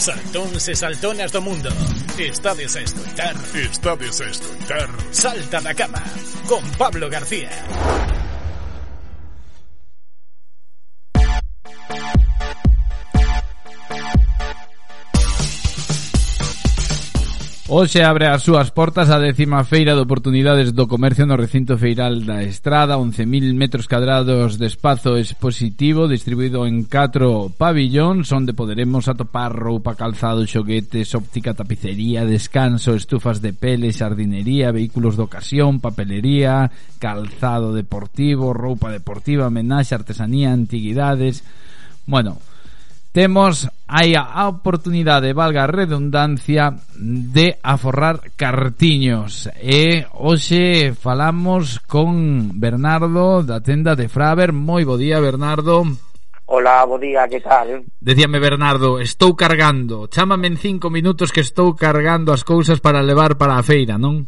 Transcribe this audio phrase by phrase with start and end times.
[0.00, 1.68] Saltóns e saltonas do mundo.
[2.18, 6.02] Estades a escoitar Estades a escoitar Salta da cama
[6.48, 7.50] Con Pablo García
[17.72, 22.26] Hoxe abre as súas portas a décima feira de oportunidades do comercio no recinto feiral
[22.26, 29.54] da Estrada, 11.000 metros cadrados de espazo expositivo distribuído en 4 pabillóns onde poderemos atopar
[29.54, 37.70] roupa, calzado, xoguetes, óptica, tapicería, descanso, estufas de pele, xardinería, vehículos de ocasión, papelería, calzado
[37.70, 41.46] deportivo, roupa deportiva, menaxe, artesanía, antiguidades...
[42.02, 42.42] Bueno,
[43.12, 49.50] temos aí a oportunidade, valga a redundancia, de aforrar cartiños.
[49.58, 54.54] E hoxe falamos con Bernardo da tenda de Fraber.
[54.54, 55.82] Moi bo día, Bernardo.
[56.46, 57.82] Ola, bo día, que tal?
[57.98, 60.06] Decíame Bernardo, estou cargando.
[60.06, 64.26] Chámame en cinco minutos que estou cargando as cousas para levar para a feira, non?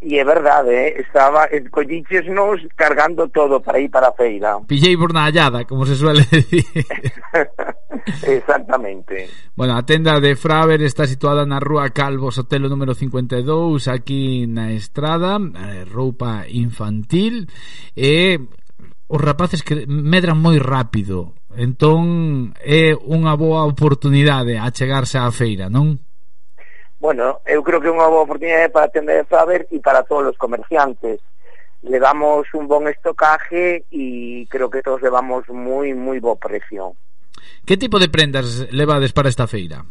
[0.00, 1.00] E é verdade, eh?
[1.00, 4.60] estaba colliches nos cargando todo para ir para a feira.
[4.68, 6.64] Pillei por na hallada, como se suele decir.
[8.26, 9.28] Exactamente.
[9.54, 14.72] Bueno, a tenda de Fraver está situada na Rúa Calvo Sotelo número 52, aquí na
[14.72, 17.48] estrada, eh, roupa infantil
[17.94, 18.38] e
[19.08, 21.34] os rapaces que medran moi rápido.
[21.56, 25.96] Entón é unha boa oportunidade a chegarse á feira, non?
[26.98, 30.02] Bueno, eu creo que é unha boa oportunidade para a tenda de Fraber e para
[30.02, 31.22] todos os comerciantes
[31.86, 36.98] le damos un bon estocaje e creo que todos levamos moi, moi bo precio.
[37.64, 39.84] Que tipo de prendas levades para esta feira?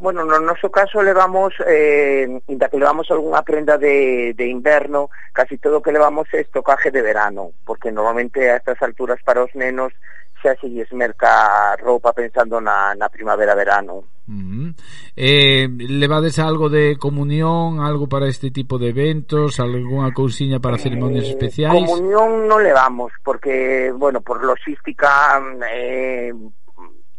[0.00, 5.58] Bueno, no noso caso levamos, eh, inda que levamos algunha prenda de, de inverno, casi
[5.58, 9.52] todo o que levamos é estocaje de verano, porque normalmente a estas alturas para os
[9.52, 9.92] nenos
[10.40, 14.08] xa se lles merca roupa pensando na, na primavera-verano.
[14.24, 14.74] Uh -huh.
[15.20, 21.28] eh, levades algo de comunión, algo para este tipo de eventos, algunha cousiña para ceremonias
[21.28, 21.84] eh, especiais?
[21.84, 25.36] Comunión non levamos, porque, bueno, por logística...
[25.68, 26.32] Eh,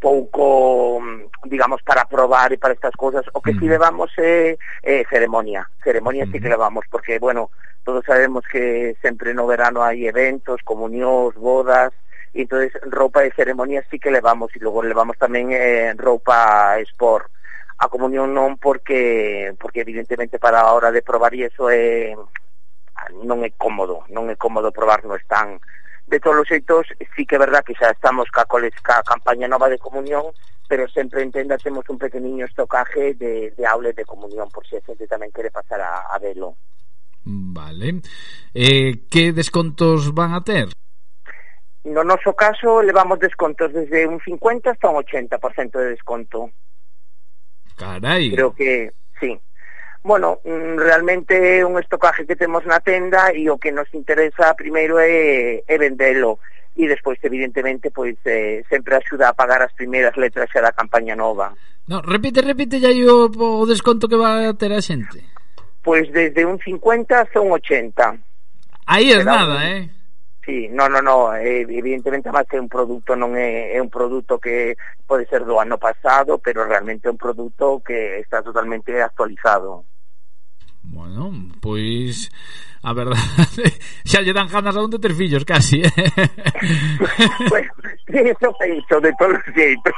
[0.00, 3.24] pouco, mm, digamos, para probar e para estas cousas.
[3.36, 3.58] O que mm.
[3.60, 5.68] si levamos é, eh, eh, ceremonia.
[5.84, 6.32] Ceremonia mm.
[6.32, 7.50] si que levamos, porque, bueno,
[7.84, 11.92] todos sabemos que sempre no verano hai eventos, comunións, bodas,
[12.32, 17.28] e entonces roupa de ceremonia sí que levamos, e logo levamos tamén eh, roupa sport.
[17.80, 22.12] A comunión non porque, porque evidentemente para a hora de probar e eso é,
[23.24, 25.58] non é cómodo, non é cómodo probar no están
[26.10, 29.46] de todos os xeitos, sí que é verdad que xa estamos ca, coles, ca campaña
[29.46, 30.34] nova de comunión,
[30.66, 34.82] pero sempre entenda temos un pequeniño estocaje de, de aules de comunión, por si a
[34.82, 36.58] xente tamén quere pasar a, a velo.
[37.24, 38.02] Vale.
[38.54, 40.74] Eh, que descontos van a ter?
[41.84, 46.50] No noso caso, levamos descontos desde un 50 hasta un 80% de desconto.
[47.76, 48.30] Carai.
[48.30, 49.38] Creo que, sí
[50.02, 54.56] bueno, mm, realmente é un estocaje que temos na tenda e o que nos interesa
[54.56, 56.40] primeiro é, é vendelo
[56.76, 61.14] e despois evidentemente pois eh, sempre axuda a pagar as primeiras letras xa da campaña
[61.14, 61.52] nova.
[61.88, 65.20] No, repite, repite aí o, o desconto que vai a ter a xente.
[65.82, 68.16] Pois desde un 50 hasta un 80.
[68.86, 69.62] Aí é nada, un...
[69.62, 69.99] eh?
[70.50, 74.42] sí, no, no, no, eh, evidentemente máis que un produto non é, é un produto
[74.42, 74.74] que
[75.06, 79.86] pode ser do ano pasado, pero realmente é un produto que está totalmente actualizado.
[80.82, 81.30] Bueno,
[81.62, 83.20] pois pues a verdade
[84.08, 85.92] xa lle dan ganas a un de ter fillos casi eh?
[87.52, 87.70] bueno,
[88.08, 89.92] eso penso de todos os xeitos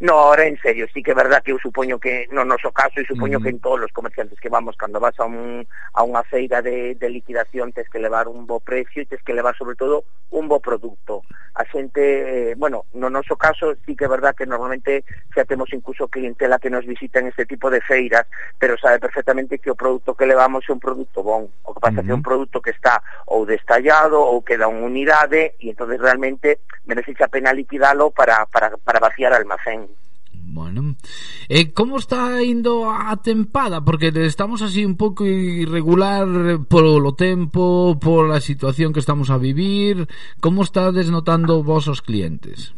[0.00, 3.00] no, ahora en serio, sí que é verdad que eu supoño que no noso caso
[3.00, 3.42] e supoño mm.
[3.42, 5.60] que en todos os comerciantes que vamos cando vas a, un,
[5.92, 9.36] a unha feira de, de liquidación tes que levar un bo precio e tes que
[9.36, 11.20] levar sobre todo un bo produto
[11.56, 15.04] a xente, eh, bueno, no noso caso sí que é verdad que normalmente
[15.36, 18.24] xa temos incluso clientela que nos visita en este tipo de feiras
[18.56, 22.00] pero sabe perfectamente que o produto que levamos é un produto bon o que pasa
[22.00, 25.98] mm que é un produto que está ou destallado ou queda unha unidade e entonces
[25.98, 29.90] realmente merece a pena liquidalo para, para, para vaciar o almacén.
[30.48, 30.94] Bueno,
[31.48, 33.82] eh, como está indo a tempada?
[33.82, 36.24] Porque estamos así un pouco irregular
[36.70, 40.06] polo tempo, pola situación que estamos a vivir.
[40.40, 42.72] Como está desnotando vos os clientes?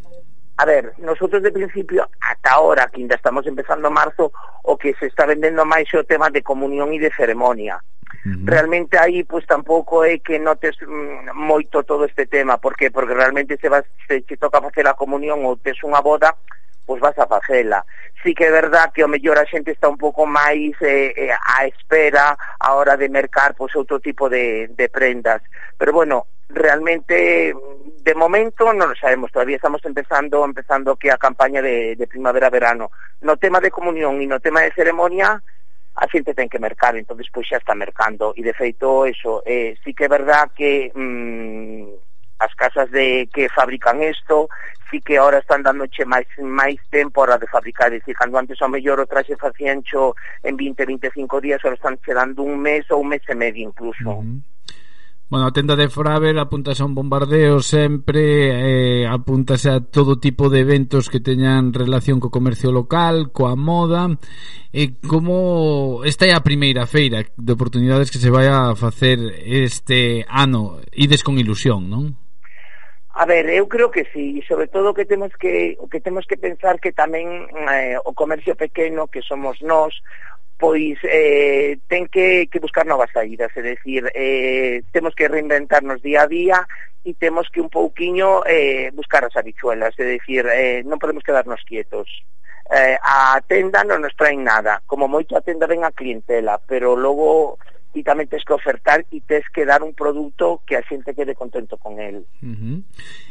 [0.56, 4.32] A ver, nosotros de principio, ata ahora, que ainda estamos empezando marzo,
[4.64, 7.78] o que se está vendendo máis o tema de comunión e de ceremonia.
[7.78, 7.97] Uh
[8.28, 8.44] -huh.
[8.44, 13.56] Realmente aí pois tampouco é que notes mm, moito todo este tema, porque porque realmente
[13.56, 16.36] se vas se te toca facer a comunión ou tes unha boda,
[16.88, 17.84] pois vas a facela.
[18.25, 21.30] Sí que é verdad que o mellor a xente está un pouco máis eh, eh,
[21.30, 25.44] a espera a hora de mercar pois outro tipo de, de prendas.
[25.76, 27.52] Pero bueno, realmente
[28.08, 32.88] de momento non lo sabemos, todavía estamos empezando empezando que a campaña de, de primavera-verano.
[33.20, 35.44] No tema de comunión e no tema de ceremonia,
[35.98, 39.74] a xente ten que mercar, entón despois xa está mercando e de feito eso, eh,
[39.82, 44.46] sí que é verdad que mm, as casas de que fabrican isto
[44.90, 48.62] sí que ahora están dándoche máis máis tempo a de fabricar, é dicir, cando antes
[48.62, 50.14] ao mellor o traxe facíancho
[50.46, 53.66] en 20, 25 días, ahora están che dando un mes ou un mes e medio
[53.66, 54.06] incluso.
[54.06, 54.57] Uh -huh.
[55.30, 60.48] Bueno, a tenda de Fravel apuntase a un bombardeo sempre, eh, apuntase a todo tipo
[60.48, 64.08] de eventos que teñan relación co comercio local, coa moda,
[64.72, 70.25] e como esta é a primeira feira de oportunidades que se vai a facer este
[70.32, 72.16] ano, ides con ilusión, non?
[73.12, 76.25] A ver, eu creo que sí, e sobre todo que temos que o que temos
[76.25, 79.92] que pensar que tamén eh, o comercio pequeno que somos nós,
[80.58, 86.26] pois eh, ten que, que buscar novas saídas, é dicir, eh, temos que reinventarnos día
[86.26, 86.66] a día
[87.06, 91.62] e temos que un pouquiño eh, buscar as habichuelas, é dicir, eh, non podemos quedarnos
[91.62, 92.10] quietos.
[92.69, 96.99] Eh, a tenda non nos traen nada, como moito a tenda ven a clientela, pero
[96.99, 97.56] logo
[97.94, 101.38] ti tamén tens que ofertar e tens que dar un produto que a xente quede
[101.38, 102.26] contento con el.
[102.43, 102.78] Uh -huh.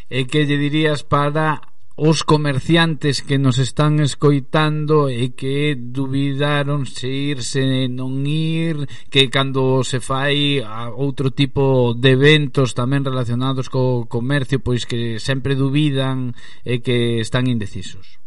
[0.09, 1.61] E que lle dirías para
[1.97, 9.33] os comerciantes que nos están escoitando e que duvidaron se ir, se non ir, que
[9.33, 15.57] cando se fai a outro tipo de eventos tamén relacionados co comercio, pois que sempre
[15.57, 18.21] duvidan e que están indecisos.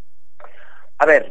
[0.98, 1.30] A ver,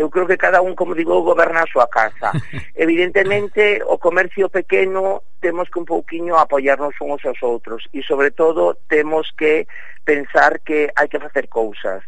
[0.00, 2.32] eu creo que cada un, como digo, goberna a súa casa.
[2.74, 8.80] Evidentemente, o comercio pequeno temos que un pouquiño apoiarnos uns aos outros e, sobre todo,
[8.88, 9.68] temos que
[10.08, 12.00] pensar que hai que facer cousas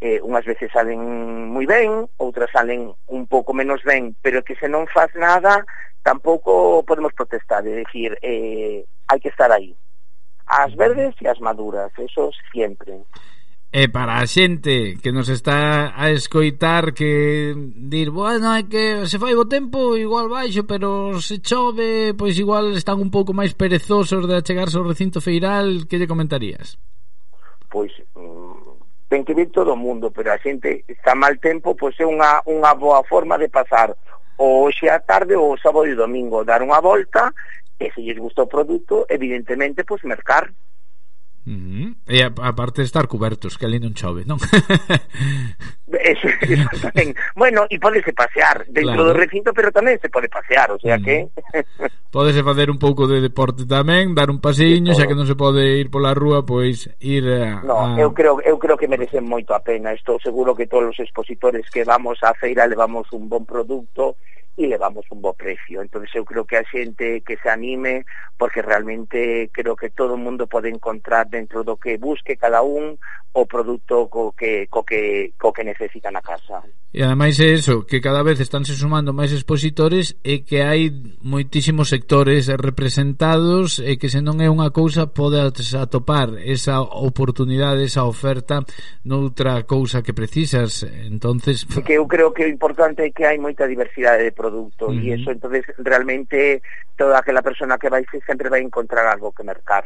[0.00, 1.00] eh, unhas veces salen
[1.52, 5.64] moi ben, outras salen un pouco menos ben, pero que se non faz nada,
[6.00, 9.76] tampouco podemos protestar, é dicir, eh, hai que estar aí.
[10.44, 13.00] As verdes e as maduras, eso siempre.
[13.74, 19.18] E para a xente que nos está a escoitar que dir, bueno, é que se
[19.18, 24.30] fai o tempo igual baixo, pero se chove, pois igual están un pouco máis perezosos
[24.30, 26.78] de achegarse ao recinto feiral, que lle comentarías?
[27.66, 31.98] Pois mm, ten que vir todo o mundo, pero a xente está mal tempo, pois
[31.98, 33.90] é unha, unha boa forma de pasar
[34.38, 37.34] o hoxe á tarde ou o sábado e domingo dar unha volta
[37.82, 40.54] e se lles gusta o produto, evidentemente, pois mercar.
[41.44, 41.94] Uh -huh.
[42.08, 44.40] E a, aparte de estar cobertos que ali non chove, non?
[45.92, 49.12] eso, eso tamén Bueno, e podese pasear dentro claro.
[49.12, 51.04] do recinto Pero tamén se pode pasear, o sea mm.
[51.04, 51.16] que
[52.08, 55.80] Podese facer un pouco de deporte tamén Dar un paseiño, xa que non se pode
[55.80, 58.00] ir pola rúa Pois ir a, no, a...
[58.00, 61.68] Eu, creo, eu creo que merecen moito a pena Estou seguro que todos os expositores
[61.68, 64.16] que vamos á feira Levamos un bon produto
[64.56, 65.82] e levamos un bo precio.
[65.82, 68.06] Entonces eu creo que a xente que se anime,
[68.38, 72.98] porque realmente creo que todo o mundo pode encontrar dentro do que busque cada un
[73.34, 76.62] o produto co que, co que, co que necesita na casa.
[76.94, 80.94] E ademais é eso, que cada vez estánse sumando máis expositores e que hai
[81.26, 88.06] moitísimos sectores representados e que se non é unha cousa podes atopar esa oportunidade, esa
[88.06, 88.62] oferta
[89.02, 90.86] noutra cousa que precisas.
[90.86, 94.92] Entonces, que eu creo que o importante é que hai moita diversidade de producto uh
[94.92, 95.02] -huh.
[95.02, 96.60] y eso entonces realmente
[97.00, 99.84] toda aquela persona que vai sempre vai encontrar algo que mercar.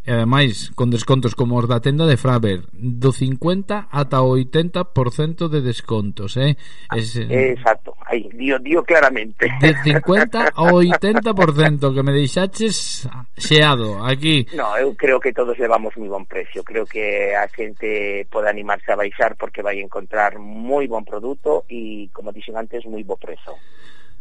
[0.00, 5.52] E ademais, con descontos como os da tenda de Fraber, do 50 ata o 80%
[5.52, 6.56] de descontos, eh?
[6.88, 7.79] Es, eh, Exacto
[8.10, 9.46] aí, dio, dio claramente.
[9.60, 14.46] De 50 ao 80% que me deixaches xeado aquí.
[14.54, 16.66] No, eu creo que todos levamos moi bon precio.
[16.66, 22.10] Creo que a xente pode animarse a baixar porque vai encontrar moi bon produto e,
[22.10, 23.54] como dixen antes, moi bo prezo.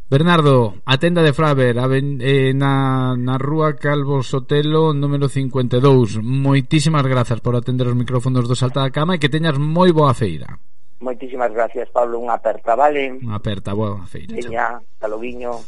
[0.10, 6.18] Bernardo, a tenda de Fraver a ben, eh, na, na rúa Calvo Sotelo número 52
[6.18, 10.18] Moitísimas grazas por atender os micrófonos do Salta da Cama e que teñas moi boa
[10.18, 10.58] feira
[11.00, 12.20] Moitísimas gracias, Pablo.
[12.20, 13.12] Un aperta, vale?
[13.12, 14.36] Un aperta, boa feira.
[14.36, 15.64] Veña, hasta.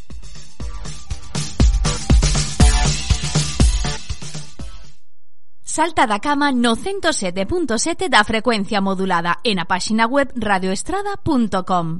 [5.64, 12.00] Salta da cama no 107.7 da frecuencia modulada en a páxina web radioestrada.com.